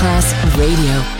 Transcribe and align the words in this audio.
Masterclass 0.00 0.32
Radio. 0.56 1.19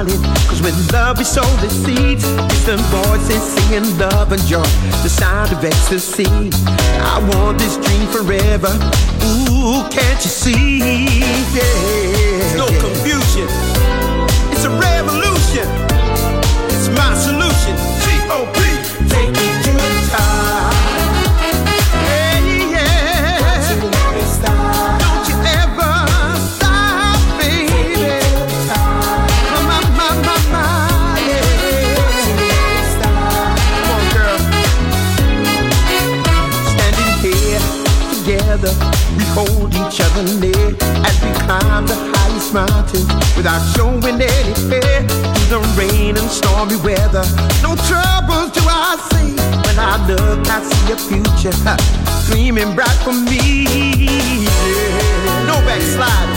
Cause 0.00 0.62
when 0.62 0.72
love 0.92 1.18
we 1.18 1.24
sow 1.24 1.44
the 1.60 1.68
seeds, 1.68 2.24
distant 2.48 2.80
voices 2.88 3.42
singing 3.42 3.98
love 3.98 4.32
and 4.32 4.40
joy. 4.46 4.62
The 5.02 5.10
sound 5.10 5.52
of 5.52 5.62
ecstasy. 5.62 6.24
I 6.24 7.18
want 7.34 7.58
this 7.58 7.76
dream 7.76 8.06
forever. 8.08 8.72
Ooh, 9.52 9.86
can't 9.90 10.24
you 10.24 10.30
see? 10.30 10.78
Yeah. 11.52 12.56
No 12.56 12.66
confusion. 12.80 13.46
It's 14.52 14.64
a 14.64 14.70
revolution. 14.70 15.68
It's 16.72 16.88
my 16.96 17.12
solution. 17.14 17.76
G-O-P. 18.00 18.69
Hold 39.46 39.72
each 39.72 40.00
other 40.00 40.24
near 40.40 40.68
as 41.08 41.16
we 41.22 41.30
climb 41.44 41.86
the 41.86 41.96
highest 42.12 42.52
mountain 42.52 43.04
without 43.36 43.62
showing 43.74 44.20
any 44.20 44.54
fear. 44.68 44.98
Through 45.08 45.50
the 45.56 45.60
rain 45.78 46.16
and 46.16 46.28
stormy 46.28 46.76
weather, 46.84 47.24
no 47.64 47.72
troubles 47.88 48.50
do 48.52 48.62
I 48.64 49.00
see. 49.10 49.32
When 49.64 49.78
I 49.78 49.96
look, 50.08 50.44
I 50.48 50.58
see 50.68 50.92
a 50.92 50.96
future 50.96 51.56
gleaming 52.28 52.74
bright 52.74 52.98
for 53.04 53.12
me. 53.12 53.64
Yeah. 54.44 55.46
No 55.48 55.56
backsliding, 55.66 56.36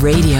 Radio, 0.00 0.37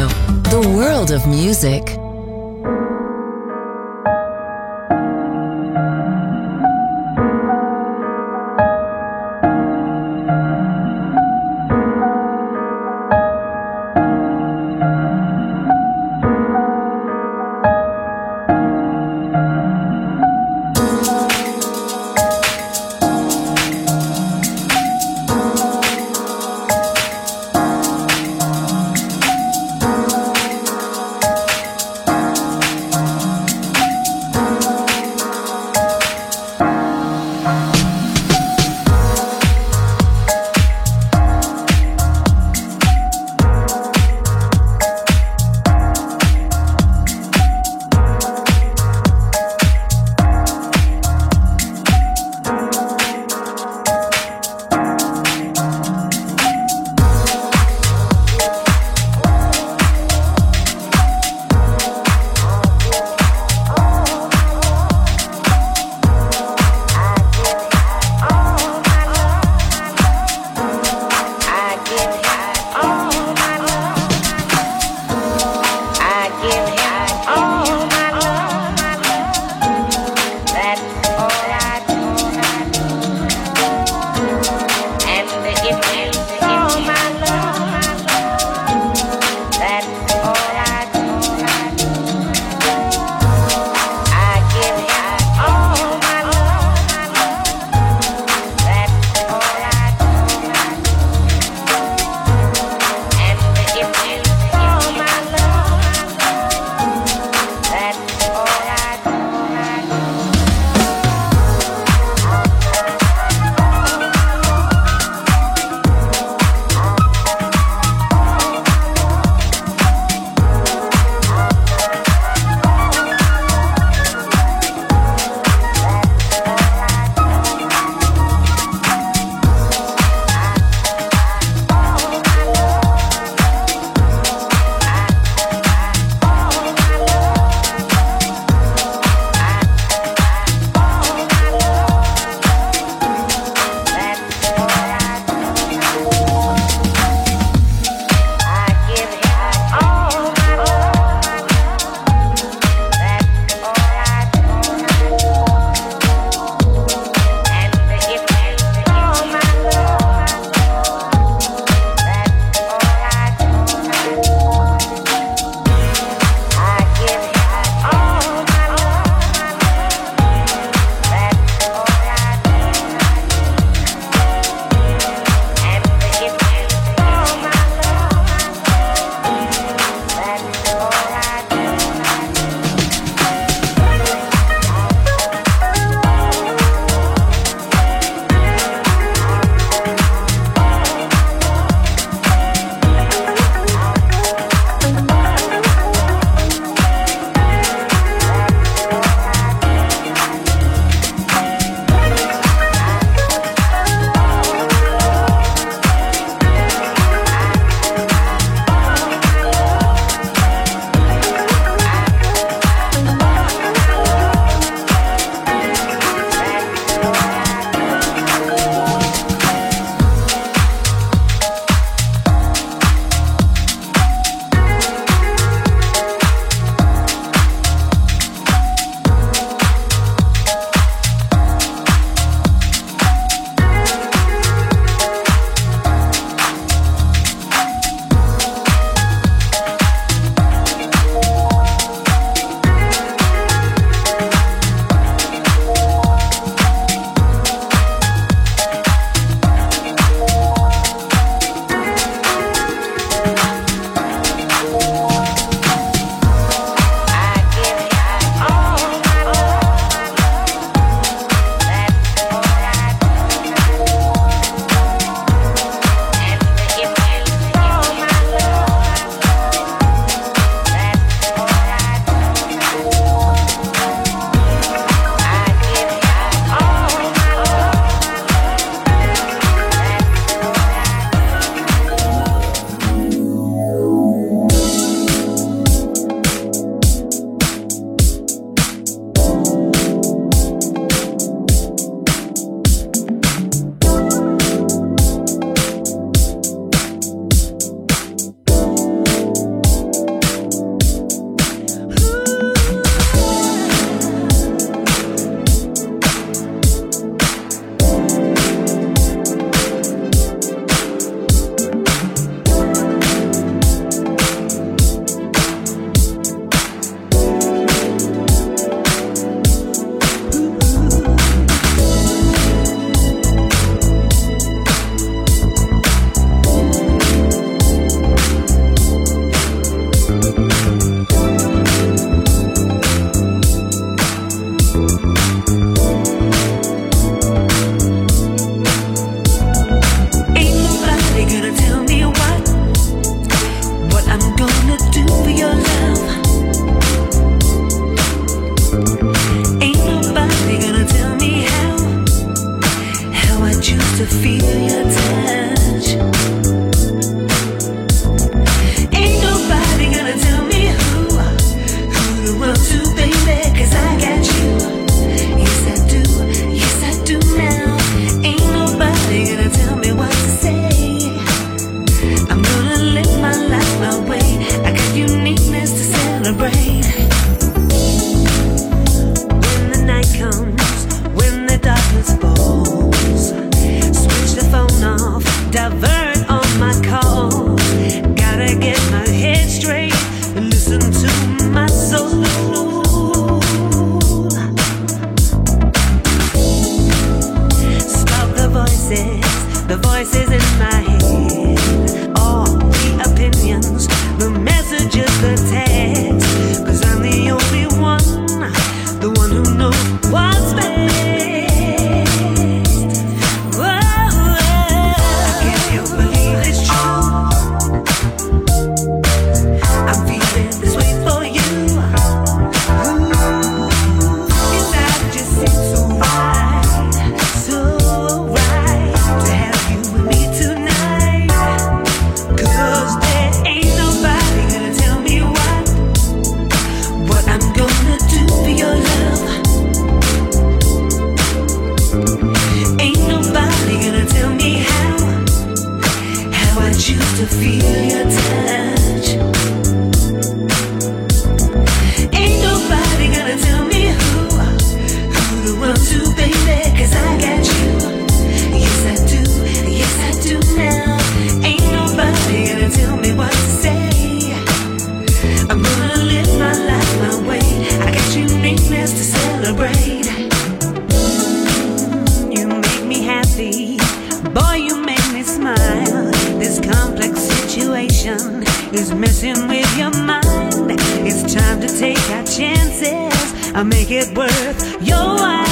intuition 478.09 478.43
is 478.75 478.95
messing 478.95 479.49
with 479.49 479.79
your 479.79 479.91
mind. 479.91 480.71
It's 481.07 481.35
time 481.35 481.61
to 481.61 481.69
take 481.69 481.99
our 482.11 482.25
chances. 482.25 483.53
I 483.55 483.63
make 483.63 483.91
it 483.91 484.17
worth 484.17 484.83
your 484.83 484.97
while. 484.97 485.45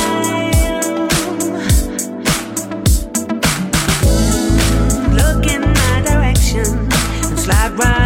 Look 5.13 5.47
in 5.47 5.63
my 5.63 6.03
direction 6.05 6.67
and 6.67 7.39
slide 7.39 7.73
right. 7.79 8.06